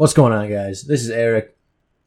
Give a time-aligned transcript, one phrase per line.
[0.00, 0.84] What's going on, guys?
[0.84, 1.54] This is Eric.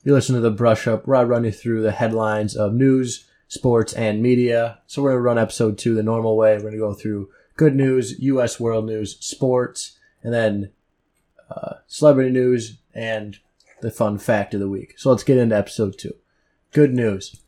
[0.04, 3.30] You listen to the Brush Up, where I run you through the headlines of news,
[3.48, 4.80] sports, and media.
[4.88, 6.56] So we're gonna run episode two the normal way.
[6.56, 8.60] We're gonna go through good news, U.S.
[8.60, 10.72] world news, sports, and then
[11.52, 13.38] uh, celebrity news and
[13.84, 14.96] the fun fact of the week.
[14.98, 16.16] So let's get into episode two.
[16.72, 17.42] Good news.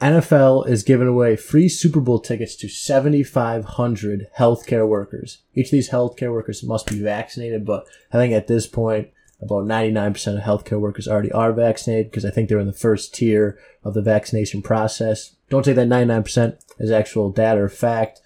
[0.00, 5.42] NFL is giving away free Super Bowl tickets to 7,500 healthcare workers.
[5.54, 9.10] Each of these healthcare workers must be vaccinated, but I think at this point,
[9.44, 13.14] about 99% of healthcare workers already are vaccinated because I think they're in the first
[13.14, 15.36] tier of the vaccination process.
[15.50, 18.20] Don't take that 99% as actual data or fact,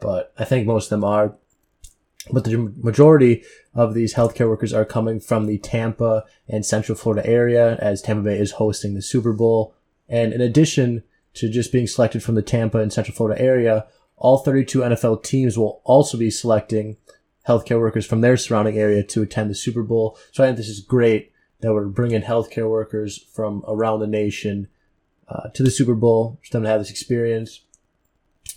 [0.00, 1.34] but I think most of them are.
[2.32, 7.26] But the majority of these healthcare workers are coming from the Tampa and Central Florida
[7.28, 9.74] area as Tampa Bay is hosting the Super Bowl.
[10.08, 11.02] And in addition
[11.34, 13.86] to just being selected from the Tampa and Central Florida area,
[14.16, 16.96] all 32 NFL teams will also be selecting
[17.48, 20.16] healthcare workers from their surrounding area to attend the Super Bowl.
[20.32, 24.68] So I think this is great that we're bringing healthcare workers from around the nation
[25.28, 27.60] uh, to the Super Bowl for them to have this experience.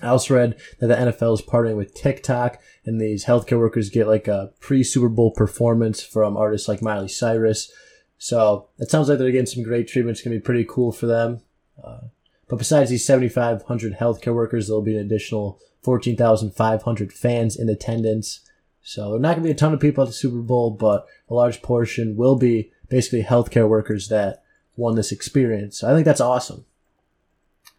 [0.01, 4.07] I also read that the NFL is partnering with TikTok, and these healthcare workers get
[4.07, 7.71] like a pre Super Bowl performance from artists like Miley Cyrus.
[8.17, 10.17] So it sounds like they're getting some great treatment.
[10.17, 11.41] It's going to be pretty cool for them.
[11.81, 12.01] Uh,
[12.47, 18.41] but besides these 7,500 healthcare workers, there'll be an additional 14,500 fans in attendance.
[18.87, 20.69] So there are not going to be a ton of people at the Super Bowl,
[20.69, 24.43] but a large portion will be basically healthcare workers that
[24.77, 25.79] won this experience.
[25.79, 26.65] So I think that's awesome.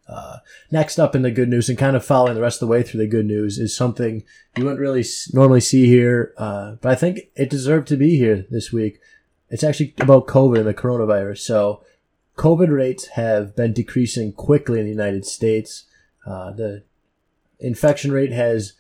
[0.09, 0.39] Uh,
[0.73, 2.83] next up in the good news and kind of following the rest of the way
[2.83, 4.25] through the good news is something
[4.57, 8.45] you wouldn't really normally see here, uh, but I think it deserved to be here
[8.51, 8.99] this week.
[9.49, 11.39] It's actually about COVID and the coronavirus.
[11.39, 11.85] So
[12.37, 15.85] COVID rates have been decreasing quickly in the United States.
[16.27, 16.83] Uh, the
[17.61, 18.73] infection rate has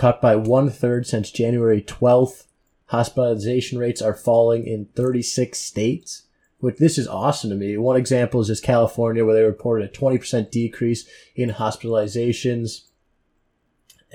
[0.00, 2.46] cut by one third since January 12th.
[2.86, 6.22] Hospitalization rates are falling in 36 states,
[6.58, 7.76] which this is awesome to me.
[7.76, 11.06] One example is just California, where they reported a 20% decrease
[11.36, 12.86] in hospitalizations.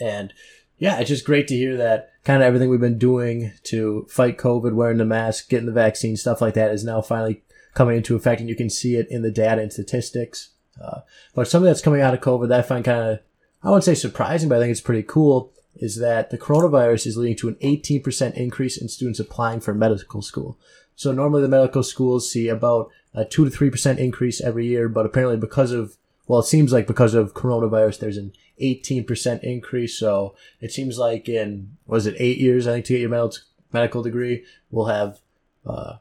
[0.01, 0.33] And
[0.79, 4.39] yeah, it's just great to hear that kind of everything we've been doing to fight
[4.39, 7.43] COVID, wearing the mask, getting the vaccine, stuff like that is now finally
[7.75, 10.49] coming into effect, and you can see it in the data and statistics.
[10.83, 11.01] Uh,
[11.35, 13.19] but something that's coming out of COVID that I find kind of,
[13.61, 17.17] I wouldn't say surprising, but I think it's pretty cool, is that the coronavirus is
[17.17, 20.57] leading to an 18% increase in students applying for medical school.
[20.95, 25.05] So normally the medical schools see about a 2 to 3% increase every year, but
[25.05, 25.97] apparently because of,
[26.27, 29.97] well, it seems like because of coronavirus, there's an 18% increase.
[29.97, 33.31] So it seems like in, was it eight years, I think, to get your
[33.73, 35.19] medical degree, we'll have
[35.65, 35.97] uh,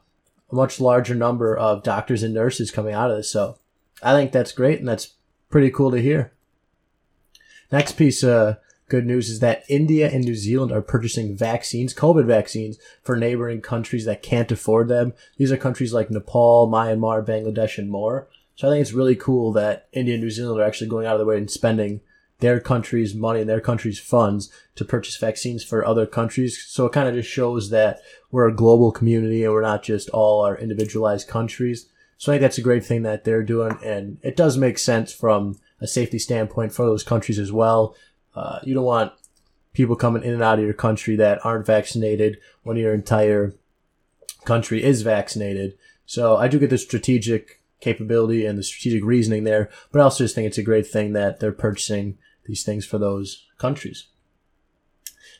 [0.49, 3.29] a much larger number of doctors and nurses coming out of this.
[3.29, 3.57] So
[4.01, 5.15] I think that's great and that's
[5.49, 6.33] pretty cool to hear.
[7.71, 8.57] Next piece of
[8.87, 13.61] good news is that India and New Zealand are purchasing vaccines, COVID vaccines, for neighboring
[13.61, 15.13] countries that can't afford them.
[15.37, 18.27] These are countries like Nepal, Myanmar, Bangladesh, and more.
[18.55, 21.13] So I think it's really cool that India and New Zealand are actually going out
[21.13, 22.01] of their way and spending
[22.39, 26.63] their country's money and their country's funds to purchase vaccines for other countries.
[26.67, 27.99] So it kind of just shows that
[28.31, 31.89] we're a global community and we're not just all our individualized countries.
[32.17, 33.77] So I think that's a great thing that they're doing.
[33.83, 37.95] And it does make sense from a safety standpoint for those countries as well.
[38.35, 39.13] Uh, you don't want
[39.73, 43.53] people coming in and out of your country that aren't vaccinated when your entire
[44.45, 45.77] country is vaccinated.
[46.05, 50.23] So I do get the strategic capability and the strategic reasoning there, but I also
[50.23, 54.07] just think it's a great thing that they're purchasing these things for those countries.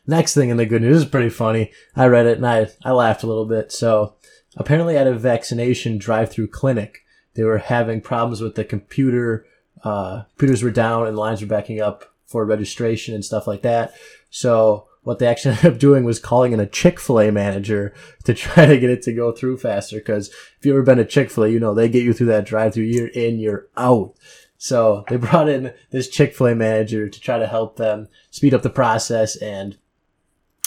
[0.07, 1.72] Next thing in the good news is pretty funny.
[1.95, 3.72] I read it and I, I laughed a little bit.
[3.72, 4.16] So
[4.55, 9.45] apparently at a vaccination drive-through clinic, they were having problems with the computer.
[9.84, 13.93] Uh, computers were down and lines were backing up for registration and stuff like that.
[14.29, 17.93] So what they actually ended up doing was calling in a Chick-fil-A manager
[18.25, 19.99] to try to get it to go through faster.
[20.01, 22.73] Cause if you've ever been to Chick-fil-A, you know, they get you through that drive
[22.73, 24.15] through, you're in, you're out.
[24.57, 28.69] So they brought in this Chick-fil-A manager to try to help them speed up the
[28.69, 29.77] process and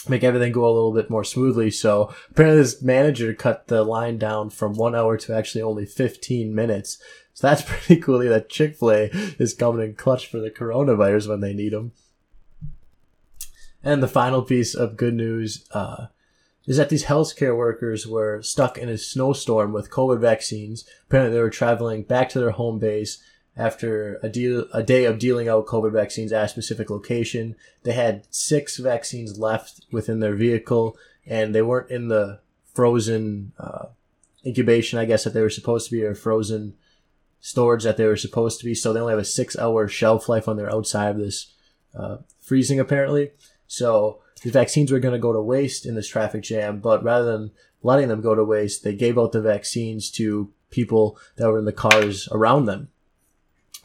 [0.09, 1.71] make everything go a little bit more smoothly.
[1.71, 6.55] So apparently this manager cut the line down from one hour to actually only 15
[6.55, 6.99] minutes.
[7.39, 11.55] So that's pretty cool that Chick-fil-A is coming in clutch for the coronavirus when they
[11.55, 11.93] need them.
[13.81, 16.07] And the final piece of good news uh,
[16.67, 20.85] is that these healthcare workers were stuck in a snowstorm with COVID vaccines.
[21.07, 23.23] Apparently, they were traveling back to their home base
[23.57, 27.55] after a, deal, a day of dealing out COVID vaccines at a specific location.
[27.85, 32.41] They had six vaccines left within their vehicle, and they weren't in the
[32.75, 33.87] frozen uh,
[34.45, 36.75] incubation, I guess, that they were supposed to be, or frozen
[37.41, 38.75] storage that they were supposed to be.
[38.75, 41.53] So they only have a six hour shelf life on they're outside of this
[41.95, 43.31] uh, freezing, apparently.
[43.67, 47.25] So the vaccines were going to go to waste in this traffic jam, but rather
[47.25, 47.51] than
[47.83, 51.65] letting them go to waste, they gave out the vaccines to people that were in
[51.65, 52.89] the cars around them.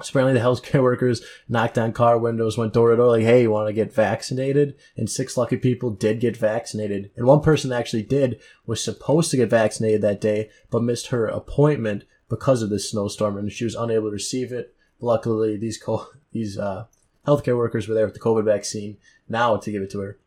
[0.02, 3.44] So apparently, the healthcare workers knocked on car windows, went door to door, like, "Hey,
[3.44, 7.72] you want to get vaccinated?" And six lucky people did get vaccinated, and one person
[7.72, 12.06] actually did was supposed to get vaccinated that day, but missed her appointment
[12.36, 14.76] because of this snowstorm, and she was unable to receive it.
[15.00, 16.86] Luckily, these co- these uh,
[17.28, 18.98] healthcare workers were there with the COVID vaccine
[19.30, 20.20] now to give it to her.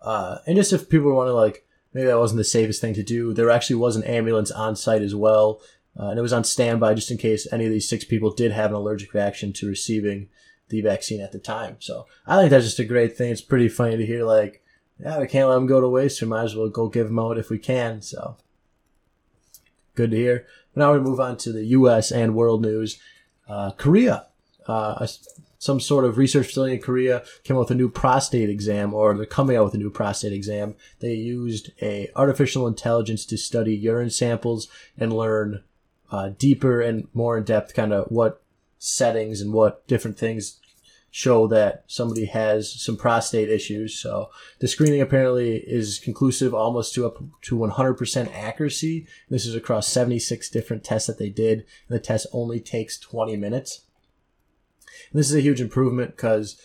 [0.00, 3.02] Uh, and just if people want to like, maybe that wasn't the safest thing to
[3.02, 5.60] do, there actually was an ambulance on site as well
[5.98, 8.52] uh, and it was on standby just in case any of these six people did
[8.52, 10.28] have an allergic reaction to receiving
[10.68, 11.76] the vaccine at the time.
[11.80, 13.32] So I think that's just a great thing.
[13.32, 14.62] It's pretty funny to hear, like,
[15.00, 16.20] yeah, we can't let them go to waste.
[16.20, 18.02] We might as well go give them out if we can.
[18.02, 18.36] So
[19.94, 20.46] good to hear.
[20.74, 22.10] Now we move on to the U.S.
[22.12, 22.98] and world news.
[23.48, 24.26] Uh, Korea,
[24.66, 25.06] uh,
[25.58, 29.14] some sort of research facility in Korea came out with a new prostate exam, or
[29.14, 30.74] they're coming out with a new prostate exam.
[31.00, 35.62] They used a artificial intelligence to study urine samples and learn
[36.10, 38.42] uh, deeper and more in depth, kind of what
[38.78, 40.59] settings and what different things
[41.10, 43.98] show that somebody has some prostate issues.
[43.98, 44.30] So
[44.60, 49.06] the screening apparently is conclusive almost to up to 100% accuracy.
[49.28, 51.58] This is across 76 different tests that they did.
[51.88, 53.82] And the test only takes 20 minutes.
[55.10, 56.60] And this is a huge improvement because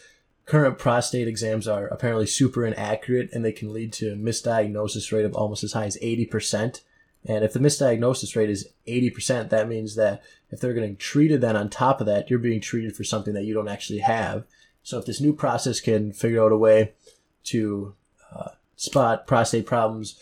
[0.45, 5.25] current prostate exams are apparently super inaccurate and they can lead to a misdiagnosis rate
[5.25, 6.81] of almost as high as 80%.
[7.27, 11.55] And if the misdiagnosis rate is 80%, that means that if they're getting treated, then
[11.55, 14.45] on top of that, you're being treated for something that you don't actually have.
[14.83, 16.93] So if this new process can figure out a way
[17.45, 17.95] to
[18.33, 20.19] uh, spot prostate problems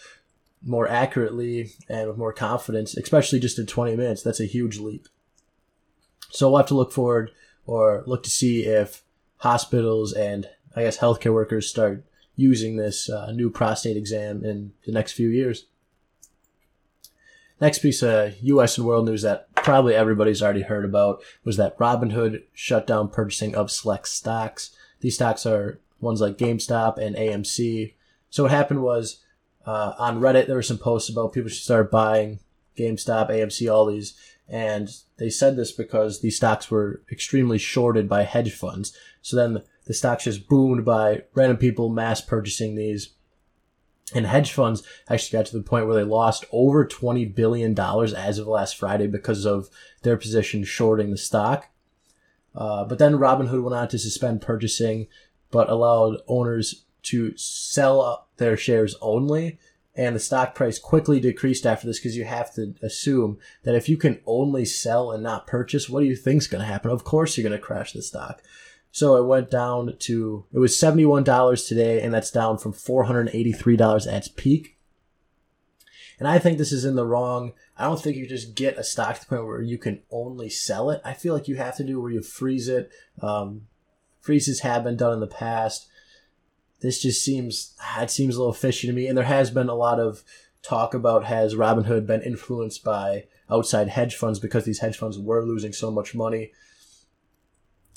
[0.65, 5.07] more accurately and with more confidence, especially just in 20 minutes, that's a huge leap.
[6.29, 7.31] So we'll have to look forward
[7.65, 9.03] or look to see if
[9.37, 12.05] hospitals and I guess healthcare workers start
[12.35, 15.65] using this uh, new prostate exam in the next few years.
[17.63, 18.77] Next piece of U.S.
[18.77, 23.55] and world news that probably everybody's already heard about was that Robinhood shut down purchasing
[23.55, 24.75] of select stocks.
[24.99, 27.93] These stocks are ones like GameStop and AMC.
[28.29, 29.23] So what happened was
[29.65, 32.41] uh, on Reddit there were some posts about people should start buying
[32.77, 34.13] GameStop, AMC, all these,
[34.49, 38.93] and they said this because these stocks were extremely shorted by hedge funds.
[39.21, 43.13] So then the stocks just boomed by random people mass purchasing these
[44.13, 48.37] and hedge funds actually got to the point where they lost over $20 billion as
[48.37, 49.69] of last Friday because of
[50.03, 51.67] their position shorting the stock.
[52.55, 55.07] Uh, but then Robinhood went on to suspend purchasing,
[55.51, 59.59] but allowed owners to sell their shares only.
[59.95, 63.87] And the stock price quickly decreased after this because you have to assume that if
[63.87, 66.89] you can only sell and not purchase, what do you think is going to happen?
[66.89, 68.41] Of course, you're going to crash the stock.
[68.93, 72.73] So it went down to it was seventy one dollars today, and that's down from
[72.73, 74.77] four hundred eighty three dollars at its peak.
[76.19, 77.53] And I think this is in the wrong.
[77.75, 80.47] I don't think you just get a stock to the point where you can only
[80.47, 81.01] sell it.
[81.03, 82.91] I feel like you have to do where you freeze it.
[83.19, 83.63] Um,
[84.21, 85.87] freezes have been done in the past.
[86.81, 89.75] This just seems it seems a little fishy to me, and there has been a
[89.75, 90.23] lot of
[90.61, 95.43] talk about has Robinhood been influenced by outside hedge funds because these hedge funds were
[95.43, 96.51] losing so much money.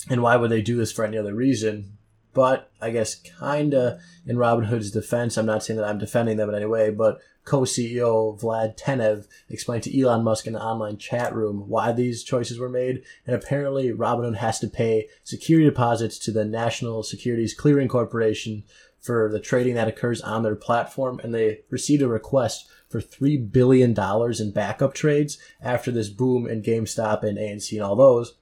[0.09, 1.97] And why would they do this for any other reason?
[2.33, 6.55] But I guess kinda in Robinhood's defense, I'm not saying that I'm defending them in
[6.55, 11.67] any way, but co-CEO Vlad Tenev explained to Elon Musk in an online chat room
[11.67, 16.45] why these choices were made, and apparently Robinhood has to pay security deposits to the
[16.45, 18.63] National Securities Clearing Corporation
[18.99, 23.37] for the trading that occurs on their platform, and they received a request for three
[23.37, 28.35] billion dollars in backup trades after this boom in GameStop and AMC and all those.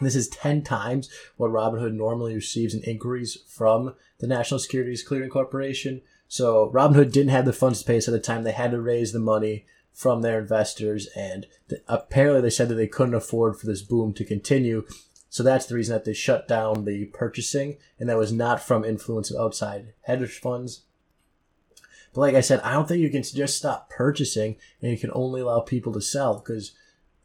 [0.00, 5.30] This is 10 times what Robinhood normally receives in inquiries from the National Securities Clearing
[5.30, 6.02] Corporation.
[6.28, 8.80] So Robinhood didn't have the funds to pay, so at the time they had to
[8.80, 11.46] raise the money from their investors, and
[11.88, 14.86] apparently they said that they couldn't afford for this boom to continue.
[15.28, 18.84] So that's the reason that they shut down the purchasing, and that was not from
[18.84, 20.82] influence of outside hedge funds.
[22.12, 25.10] But like I said, I don't think you can just stop purchasing and you can
[25.12, 26.72] only allow people to sell because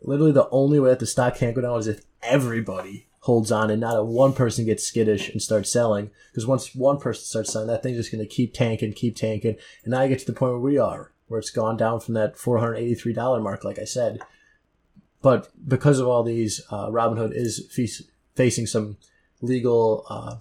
[0.02, 3.72] literally the only way that the stock can't go down is if everybody holds on
[3.72, 6.12] and not a one person gets skittish and starts selling.
[6.32, 9.56] Because once one person starts selling, that thing's just going to keep tanking, keep tanking.
[9.84, 12.14] And now you get to the point where we are, where it's gone down from
[12.14, 14.20] that $483 mark, like I said.
[15.24, 18.06] But because of all these, uh, Robinhood is fe-
[18.36, 18.98] facing some
[19.42, 20.36] legal, uh,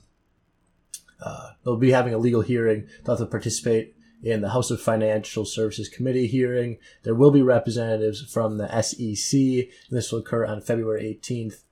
[1.22, 2.86] uh, they'll be having a legal hearing.
[3.02, 6.76] They'll have to participate in the House of Financial Services Committee hearing.
[7.02, 9.40] There will be representatives from the SEC.
[9.40, 11.62] and This will occur on February 18th.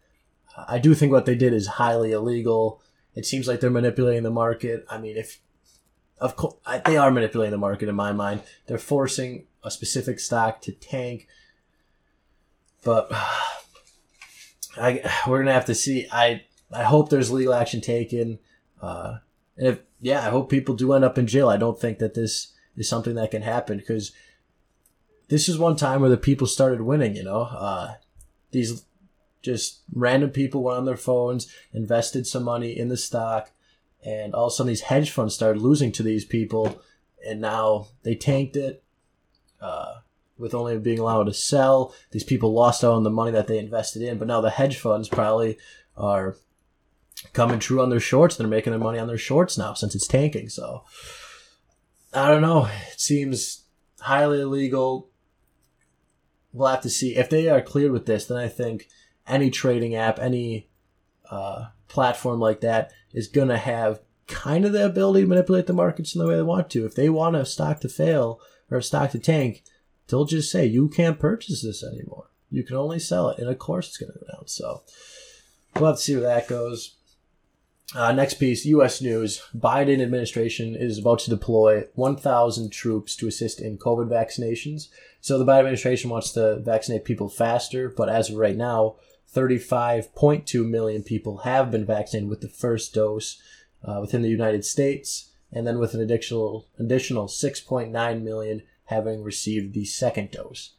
[0.56, 2.80] I do think what they did is highly illegal.
[3.14, 4.85] It seems like they're manipulating the market.
[4.88, 5.40] I mean, if
[6.18, 6.54] of course,
[6.87, 8.42] they are manipulating the market in my mind.
[8.66, 11.26] They're forcing a specific stock to tank.
[12.85, 13.09] But
[14.76, 16.06] I, we're gonna have to see.
[16.12, 18.38] I I hope there's legal action taken.
[18.80, 19.18] Uh,
[19.56, 21.49] and if yeah, I hope people do end up in jail.
[21.49, 24.12] I don't think that this is something that can happen because
[25.28, 27.16] this is one time where the people started winning.
[27.16, 27.94] You know, uh,
[28.52, 28.85] these
[29.42, 33.50] just random people went on their phones, invested some money in the stock,
[34.04, 36.80] and all of a sudden these hedge funds started losing to these people,
[37.26, 38.82] and now they tanked it.
[39.61, 39.96] Uh,
[40.38, 43.58] with only being allowed to sell, these people lost out on the money that they
[43.58, 44.18] invested in.
[44.18, 45.56] But now the hedge funds probably
[45.96, 46.37] are
[47.32, 48.37] coming true on their shorts.
[48.37, 50.49] They're making their money on their shorts now since it's tanking.
[50.49, 50.84] So
[52.12, 52.66] I don't know.
[52.90, 53.64] It seems
[54.00, 55.11] highly illegal.
[56.52, 58.26] We'll have to see if they are cleared with this.
[58.26, 58.88] Then I think
[59.26, 60.68] any trading app, any
[61.30, 65.72] uh, platform like that is going to have kind of the ability to manipulate the
[65.72, 66.86] markets in the way they want to.
[66.86, 69.62] If they want a stock to fail or a stock to tank,
[70.08, 72.26] they'll just say you can't purchase this anymore.
[72.50, 74.48] You can only sell it, and of course it's going to go down.
[74.48, 74.82] So
[75.74, 76.96] we'll have to see where that goes.
[77.94, 79.02] Uh, next piece, U.S.
[79.02, 84.88] news: Biden administration is about to deploy 1,000 troops to assist in COVID vaccinations.
[85.20, 88.96] So the Biden administration wants to vaccinate people faster, but as of right now,
[89.34, 93.40] 35.2 million people have been vaccinated with the first dose
[93.84, 99.74] uh, within the United States, and then with an additional additional 6.9 million having received
[99.74, 100.74] the second dose.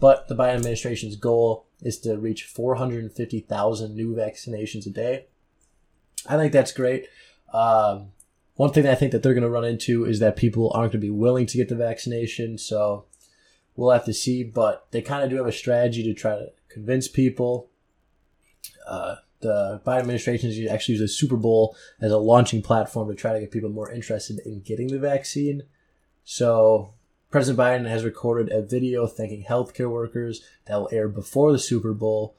[0.00, 5.26] But the Biden administration's goal is to reach 450,000 new vaccinations a day.
[6.28, 7.06] I think that's great.
[7.52, 8.08] Um,
[8.54, 11.00] one thing I think that they're going to run into is that people aren't going
[11.00, 12.58] to be willing to get the vaccination.
[12.58, 13.06] So
[13.76, 14.42] we'll have to see.
[14.42, 17.70] But they kind of do have a strategy to try to convince people.
[18.86, 23.14] Uh, the Biden administration is actually use the Super Bowl as a launching platform to
[23.14, 25.64] try to get people more interested in getting the vaccine.
[26.24, 26.94] So
[27.30, 31.92] President Biden has recorded a video thanking healthcare workers that will air before the Super
[31.92, 32.36] Bowl.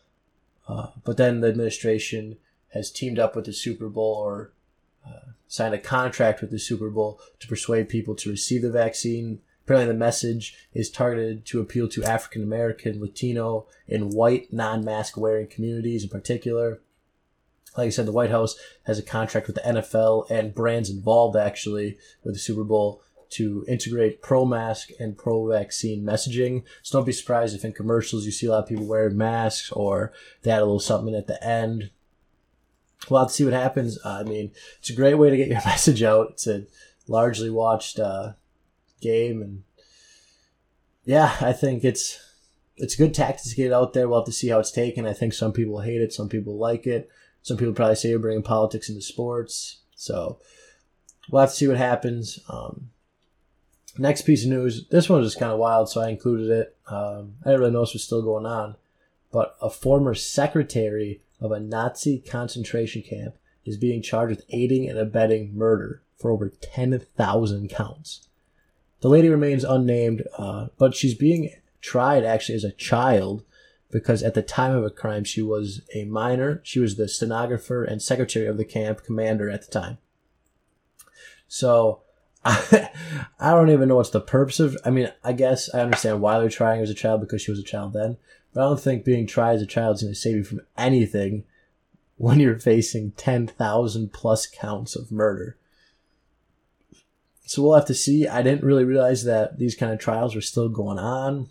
[0.68, 2.38] Uh, but then the administration
[2.70, 4.54] has teamed up with the Super Bowl or
[5.06, 9.42] uh, signed a contract with the Super Bowl to persuade people to receive the vaccine.
[9.64, 15.18] Apparently, the message is targeted to appeal to African American, Latino, and white non mask
[15.18, 16.82] wearing communities in particular.
[17.78, 21.36] Like I said, the White House has a contract with the NFL and brands involved
[21.36, 23.02] actually with the Super Bowl
[23.32, 26.64] to integrate pro mask and pro vaccine messaging.
[26.84, 29.72] So don't be surprised if in commercials you see a lot of people wearing masks
[29.72, 31.90] or they add a little something at the end.
[33.10, 33.98] We'll have to see what happens.
[34.06, 36.32] I mean, it's a great way to get your message out.
[36.32, 36.66] It's a
[37.08, 38.34] largely watched uh,
[39.04, 39.64] game, and
[41.06, 42.20] yeah, I think it's
[42.78, 44.08] it's a good tactic to get out there.
[44.08, 45.06] We'll have to see how it's taken.
[45.06, 47.10] I think some people hate it, some people like it.
[47.42, 49.80] Some people probably say you're bringing politics into sports.
[49.96, 50.40] So
[51.30, 52.40] we'll have to see what happens.
[52.50, 52.90] Um,
[53.98, 54.88] Next piece of news.
[54.88, 56.76] This one was kind of wild, so I included it.
[56.88, 58.76] Um, I didn't really know this was still going on,
[59.32, 64.98] but a former secretary of a Nazi concentration camp is being charged with aiding and
[64.98, 68.28] abetting murder for over 10,000 counts.
[69.04, 73.44] The lady remains unnamed, uh, but she's being tried actually as a child
[73.92, 76.62] because at the time of a crime she was a minor.
[76.64, 79.98] She was the stenographer and secretary of the camp commander at the time.
[81.50, 82.04] So
[82.46, 82.92] I,
[83.42, 84.78] I don't even know what's the purpose of.
[84.86, 87.52] I mean, I guess I understand why they're trying her as a child because she
[87.52, 88.16] was a child then,
[88.54, 90.62] but I don't think being tried as a child is going to save you from
[90.78, 91.44] anything
[92.16, 95.58] when you're facing ten thousand plus counts of murder.
[97.46, 98.28] So we'll have to see.
[98.28, 101.50] I didn't really realize that these kind of trials were still going on.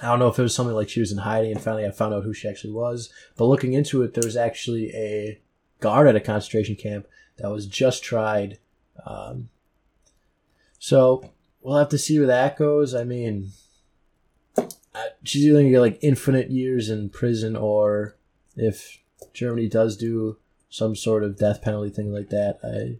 [0.00, 1.90] I don't know if it was something like she was in hiding and finally I
[1.90, 3.12] found out who she actually was.
[3.36, 5.40] But looking into it, there was actually a
[5.80, 7.06] guard at a concentration camp
[7.38, 8.58] that was just tried
[9.06, 9.48] um,
[10.78, 11.30] so
[11.60, 12.94] we'll have to see where that goes.
[12.94, 13.50] I mean,
[15.24, 18.16] she's either gonna get like infinite years in prison, or
[18.56, 18.98] if
[19.32, 20.38] Germany does do
[20.70, 22.98] some sort of death penalty thing like that, I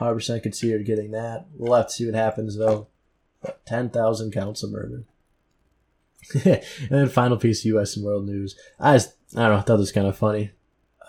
[0.00, 1.46] 100% could see her getting that.
[1.54, 2.88] We'll have to see what happens though.
[3.42, 5.04] But 10,000 counts of murder.
[6.44, 7.96] and then final piece of U.S.
[7.96, 8.56] and world news.
[8.80, 10.50] I just, I don't know, I thought this was kind of funny.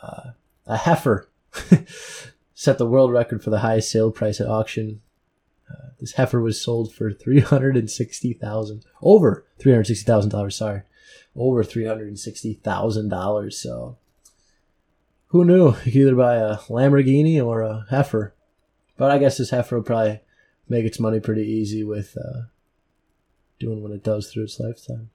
[0.01, 0.31] Uh,
[0.67, 1.27] a heifer
[2.53, 5.01] set the world record for the highest sale price at auction
[5.69, 10.05] uh, this heifer was sold for three hundred and sixty thousand, over three hundred sixty
[10.05, 10.55] thousand dollars.
[10.55, 10.81] Sorry,
[11.35, 13.57] over three hundred and sixty thousand dollars.
[13.57, 13.97] So,
[15.27, 15.75] who knew?
[15.85, 18.33] Either buy a Lamborghini or a heifer.
[18.99, 20.19] But I guess this heifer will probably
[20.67, 22.41] make its money pretty easy with uh,
[23.57, 25.09] doing what it does through its lifetime.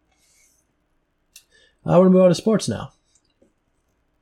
[1.85, 2.93] I want to move on to sports now.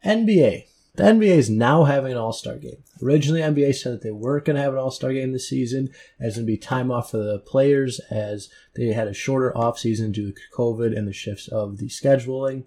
[0.05, 0.65] NBA.
[0.97, 2.83] the NBA is now having an All Star game.
[3.01, 5.91] Originally, NBA said that they weren't going to have an All Star game this season,
[6.19, 9.79] as going to be time off for the players, as they had a shorter off
[9.79, 12.65] season due to COVID and the shifts of the scheduling.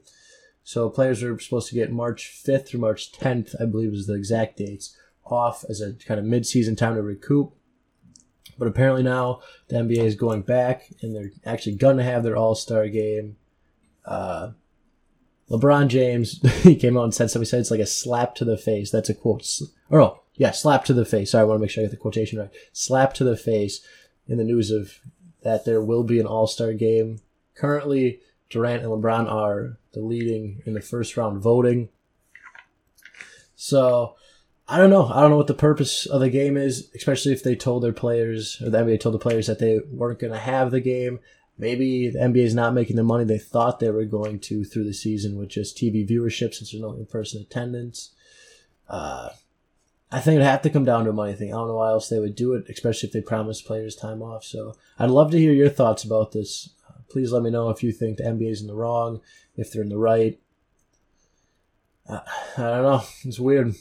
[0.63, 4.15] So players are supposed to get March 5th through March 10th, I believe is the
[4.15, 7.53] exact dates, off as a kind of mid-season time to recoup.
[8.57, 12.37] But apparently now the NBA is going back and they're actually going to have their
[12.37, 13.37] All Star game.
[14.05, 14.51] Uh,
[15.49, 17.45] LeBron James, he came out and said something.
[17.45, 18.91] He said it's like a slap to the face.
[18.91, 19.47] That's a quote.
[19.89, 21.31] Or oh, yeah, slap to the face.
[21.31, 22.51] Sorry, I want to make sure I get the quotation right.
[22.73, 23.81] Slap to the face
[24.27, 24.99] in the news of
[25.43, 27.19] that there will be an All Star game.
[27.55, 31.89] Currently, Durant and LeBron are the leading in the first round voting.
[33.55, 34.15] So
[34.67, 35.07] I don't know.
[35.07, 37.93] I don't know what the purpose of the game is, especially if they told their
[37.93, 41.19] players or the NBA told the players that they weren't going to have the game.
[41.57, 44.85] Maybe the NBA is not making the money they thought they were going to through
[44.85, 48.11] the season with just TV viewership since there's no in-person attendance.
[48.89, 49.29] Uh,
[50.11, 51.53] I think it'd have to come down to a money thing.
[51.53, 54.21] I don't know why else they would do it, especially if they promised players time
[54.21, 54.43] off.
[54.43, 56.69] So I'd love to hear your thoughts about this.
[56.89, 59.21] Uh, please let me know if you think the NBA is in the wrong
[59.55, 60.39] if they're in the right.
[62.09, 62.21] I,
[62.57, 63.03] I don't know.
[63.23, 63.75] It's weird.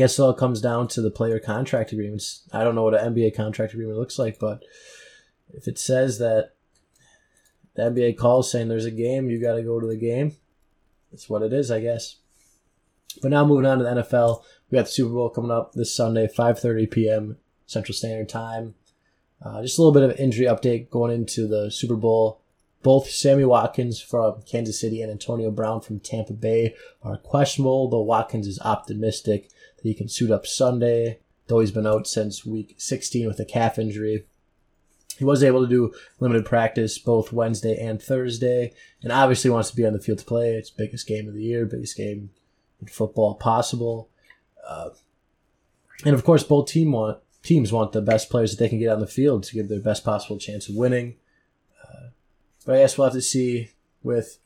[0.00, 2.48] I guess it all comes down to the player contract agreements.
[2.54, 4.62] I don't know what an NBA contract agreement looks like, but
[5.52, 6.54] if it says that
[7.74, 10.36] the NBA calls saying there's a game, you got to go to the game.
[11.10, 12.16] That's what it is, I guess.
[13.20, 15.94] But now moving on to the NFL, we got the Super Bowl coming up this
[15.94, 17.36] Sunday, 5:30 p.m.
[17.66, 18.76] Central Standard Time.
[19.44, 22.40] Uh, just a little bit of injury update going into the Super Bowl.
[22.82, 28.00] Both Sammy Watkins from Kansas City and Antonio Brown from Tampa Bay are questionable, though
[28.00, 29.50] Watkins is optimistic
[29.82, 33.44] that he can suit up Sunday, though he's been out since week 16 with a
[33.44, 34.24] calf injury.
[35.18, 38.72] He was able to do limited practice both Wednesday and Thursday,
[39.02, 40.54] and obviously wants to be on the field to play.
[40.54, 42.30] It's biggest game of the year, biggest game
[42.80, 44.08] in football possible.
[44.66, 44.90] Uh,
[46.04, 48.92] and of course, both team want teams want the best players that they can get
[48.92, 51.16] on the field to give their best possible chance of winning.
[52.64, 53.70] But I guess we'll have to see
[54.02, 54.38] with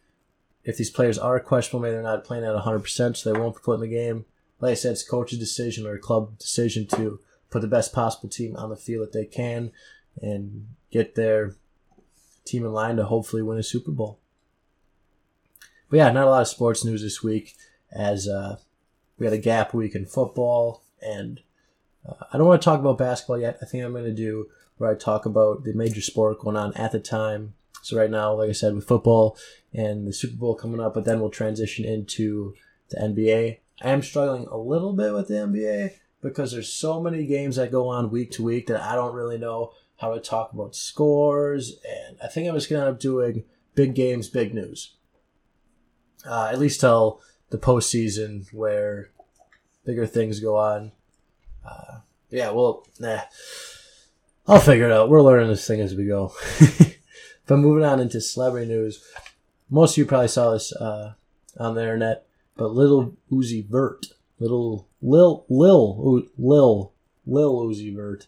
[0.64, 3.60] if these players are questionable, maybe they're not playing at 100%, so they won't be
[3.62, 4.24] put in the game.
[4.64, 8.56] Like I said, it's coach's decision or club decision to put the best possible team
[8.56, 9.72] on the field that they can
[10.20, 11.54] and get their
[12.44, 14.18] team in line to hopefully win a Super Bowl.
[15.90, 17.54] But yeah, not a lot of sports news this week
[17.92, 18.56] as uh,
[19.18, 21.40] we had a gap week in football, and
[22.08, 23.58] uh, I don't want to talk about basketball yet.
[23.62, 24.48] I think I'm going to do
[24.78, 28.32] where I talk about the major sport going on at the time so right now,
[28.32, 29.36] like I said, with football
[29.74, 32.54] and the Super Bowl coming up, but then we'll transition into
[32.88, 33.58] the NBA.
[33.82, 37.72] I am struggling a little bit with the NBA because there's so many games that
[37.72, 41.78] go on week to week that I don't really know how to talk about scores,
[41.86, 44.94] and I think I'm just gonna end up doing big games, big news.
[46.26, 49.10] Uh, at least till the postseason where
[49.84, 50.92] bigger things go on.
[51.64, 53.20] Uh, yeah, well, nah.
[54.46, 55.08] I'll figure it out.
[55.08, 56.32] We're learning this thing as we go.
[57.46, 59.04] But moving on into celebrity news,
[59.68, 61.14] most of you probably saw this uh,
[61.58, 62.26] on the internet,
[62.56, 64.06] but Little Uzi Vert,
[64.38, 66.92] little Lil Lil Lil
[67.26, 68.26] Lil Uzi Vert,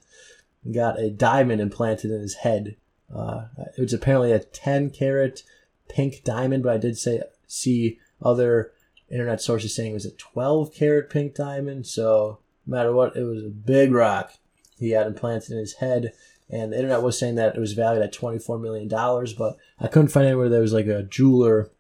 [0.73, 2.77] got a diamond implanted in his head.
[3.15, 5.43] Uh, it was apparently a 10 carat
[5.89, 8.73] pink diamond, but I did say see other
[9.09, 11.87] internet sources saying it was a 12 carat pink diamond.
[11.87, 14.33] So no matter what, it was a big rock
[14.79, 16.12] he had implanted in his head
[16.49, 19.57] and the internet was saying that it was valued at twenty four million dollars, but
[19.81, 21.71] I couldn't find anywhere there was like a jeweler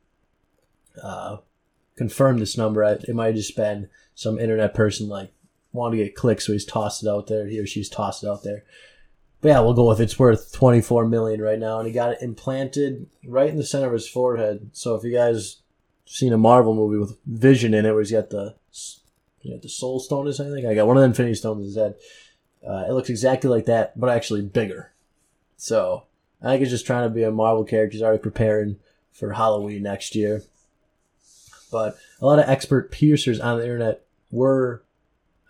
[1.02, 1.38] uh,
[1.96, 2.82] confirmed this number.
[2.84, 5.32] It might have just been some internet person like
[5.72, 7.46] wanted to get clicks, so he's tossed it out there.
[7.46, 8.64] He or she's tossed it out there.
[9.40, 12.12] But yeah, we'll go with it's worth twenty four million right now, and he got
[12.12, 14.70] it implanted right in the center of his forehead.
[14.72, 15.58] So if you guys
[16.06, 18.54] seen a Marvel movie with Vision in it, where he's got the
[19.42, 21.66] you know, the Soul Stone or something, I got one of the Infinity Stones in
[21.66, 21.94] his head.
[22.66, 24.92] Uh, it looks exactly like that, but actually bigger.
[25.56, 26.04] So
[26.42, 27.92] I think it's just trying to be a Marvel character.
[27.92, 28.78] He's already preparing
[29.12, 30.42] for Halloween next year.
[31.70, 34.82] But a lot of expert piercers on the internet were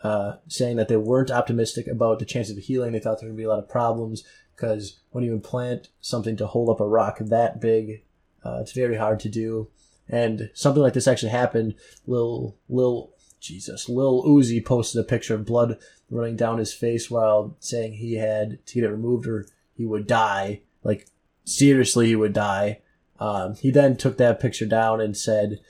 [0.02, 2.92] uh, saying that they weren't optimistic about the chances of healing.
[2.92, 4.24] They thought there would be a lot of problems
[4.54, 8.02] because when you implant something to hold up a rock that big,
[8.44, 9.68] uh, it's very hard to do.
[10.08, 11.74] And something like this actually happened.
[12.06, 15.78] Lil Lil Jesus, Lil Uzi posted a picture of blood
[16.10, 20.06] running down his face while saying he had to get it removed or he would
[20.06, 20.60] die.
[20.82, 21.06] Like,
[21.44, 22.80] seriously, he would die.
[23.18, 25.60] Um, he then took that picture down and said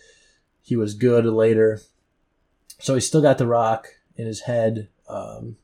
[0.66, 1.80] he was good later.
[2.80, 4.88] So he still got the rock in his head.
[5.08, 5.58] Um,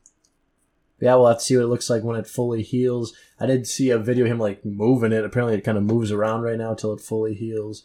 [1.01, 3.13] yeah, we'll have to see what it looks like when it fully heals.
[3.37, 5.25] I did see a video him like moving it.
[5.25, 7.83] Apparently, it kind of moves around right now until it fully heals.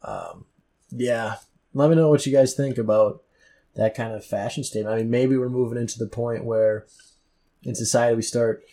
[0.00, 0.46] Um,
[0.90, 1.34] yeah,
[1.74, 3.22] let me know what you guys think about
[3.74, 4.94] that kind of fashion statement.
[4.94, 6.86] I mean, maybe we're moving into the point where
[7.64, 8.64] in society we start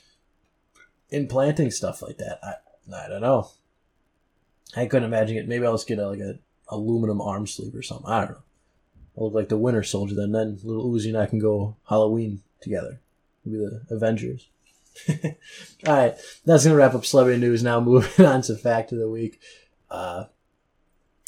[1.09, 2.39] implanting stuff like that.
[2.41, 2.53] I
[2.95, 3.49] I don't know.
[4.73, 5.49] I couldn't imagine it.
[5.49, 6.39] Maybe I'll just get a, like a
[6.73, 8.09] aluminum arm sleeve or something.
[8.09, 8.43] I don't know.
[9.17, 10.31] I'll look like the Winter Soldier then.
[10.31, 12.99] Then little Uzi and I can go Halloween together.
[13.45, 14.47] We'll be the Avengers.
[15.09, 17.63] All right, that's gonna wrap up celebrity news.
[17.63, 19.39] Now moving on to fact of the week.
[19.89, 20.25] Uh,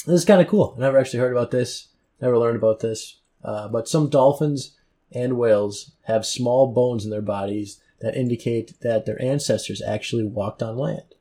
[0.06, 0.74] this is kind of cool.
[0.76, 1.88] I never actually heard about this.
[2.20, 3.20] Never learned about this.
[3.44, 4.76] Uh, but some dolphins
[5.12, 10.62] and whales have small bones in their bodies that indicate that their ancestors actually walked
[10.62, 11.15] on land.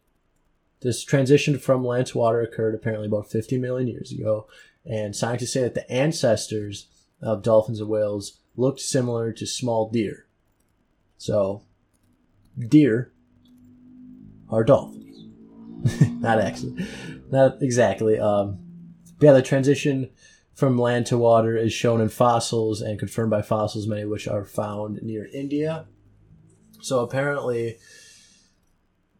[0.81, 4.47] This transition from land to water occurred apparently about 50 million years ago,
[4.85, 6.87] and scientists say that the ancestors
[7.21, 10.27] of dolphins and whales looked similar to small deer.
[11.17, 11.63] So,
[12.59, 13.11] deer
[14.49, 15.25] are dolphins.
[16.19, 16.85] not actually,
[17.31, 18.19] not exactly.
[18.19, 18.59] Um,
[19.19, 20.09] yeah, the transition
[20.53, 24.27] from land to water is shown in fossils and confirmed by fossils, many of which
[24.27, 25.85] are found near India.
[26.81, 27.77] So apparently,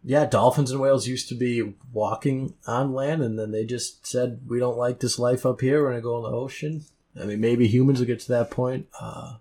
[0.08, 4.41] yeah, dolphins and whales used to be walking on land, and then they just said,
[4.48, 5.82] "We don't like this life up here.
[5.82, 6.86] We're gonna go in the ocean."
[7.20, 8.88] I mean, maybe humans will get to that point.
[9.00, 9.38] Uh,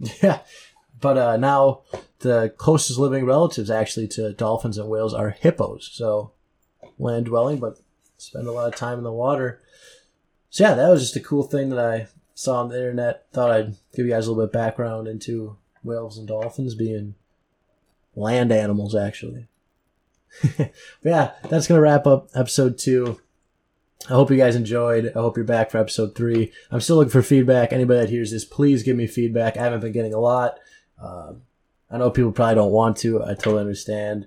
[0.22, 0.40] yeah,
[1.00, 1.82] but uh, now
[2.20, 5.88] the closest living relatives actually to dolphins and whales are hippos.
[5.92, 6.32] So
[6.98, 7.78] land dwelling, but
[8.18, 9.60] spend a lot of time in the water.
[10.50, 13.26] So yeah, that was just a cool thing that I saw on the internet.
[13.32, 17.14] Thought I'd give you guys a little bit of background into whales and dolphins being
[18.16, 19.46] land animals, actually.
[21.02, 23.20] yeah, that's gonna wrap up episode two.
[24.08, 25.12] I hope you guys enjoyed.
[25.16, 26.52] I hope you're back for episode three.
[26.70, 27.72] I'm still looking for feedback.
[27.72, 29.56] Anybody that hears this, please give me feedback.
[29.56, 30.58] I haven't been getting a lot.
[31.02, 31.42] Um,
[31.90, 33.22] I know people probably don't want to.
[33.22, 34.26] I totally understand,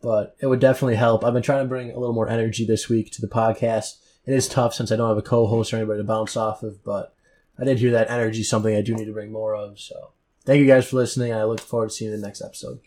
[0.00, 1.24] but it would definitely help.
[1.24, 3.98] I've been trying to bring a little more energy this week to the podcast.
[4.26, 6.82] It is tough since I don't have a co-host or anybody to bounce off of,
[6.84, 7.14] but
[7.58, 9.78] I did hear that energy something I do need to bring more of.
[9.78, 10.12] So
[10.44, 11.32] thank you guys for listening.
[11.32, 12.80] I look forward to seeing you in the next episode.